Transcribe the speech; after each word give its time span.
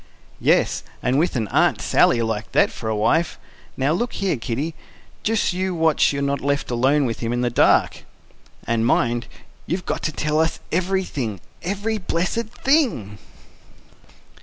"Yes, 0.39 0.81
and 1.03 1.19
with 1.19 1.35
an 1.35 1.47
Aunt 1.49 1.79
Sally 1.79 2.23
like 2.23 2.53
that 2.53 2.71
for 2.71 2.89
a 2.89 2.95
wife. 2.95 3.37
Now 3.77 3.91
look 3.91 4.13
here, 4.13 4.35
Kiddy, 4.35 4.73
just 5.21 5.53
you 5.53 5.75
watch 5.75 6.11
you're 6.11 6.23
not 6.23 6.41
left 6.41 6.71
alone 6.71 7.05
with 7.05 7.19
him 7.19 7.31
in 7.31 7.41
the 7.41 7.51
dark." 7.51 8.03
"And 8.65 8.83
mind, 8.83 9.27
you've 9.67 9.85
got 9.85 10.01
to 10.01 10.11
tell 10.11 10.39
us 10.39 10.59
everything 10.71 11.39
every 11.61 11.99
blessed 11.99 12.47
thing!" 12.47 13.19